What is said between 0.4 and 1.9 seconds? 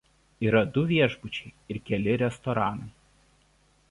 Yra du viešbučiai ir